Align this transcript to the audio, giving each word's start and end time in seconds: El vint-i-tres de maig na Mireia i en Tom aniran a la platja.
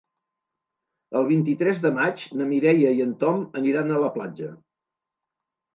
El 1.19 1.27
vint-i-tres 1.31 1.81
de 1.85 1.93
maig 1.99 2.25
na 2.41 2.49
Mireia 2.55 2.97
i 3.01 3.07
en 3.09 3.15
Tom 3.25 3.45
aniran 3.63 3.95
a 4.01 4.05
la 4.07 4.13
platja. 4.19 4.53